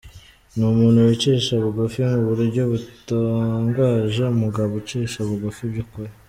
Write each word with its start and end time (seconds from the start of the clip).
Ni 0.55 0.63
umuntu 0.71 0.99
wicisha 1.07 1.53
bugufi 1.63 1.99
mu 2.11 2.21
buryo 2.29 2.61
butangaje- 2.71 4.21
umugabo 4.35 4.71
ucisha 4.81 5.19
bugufi 5.29 5.61
by’ukuri. 5.71 6.09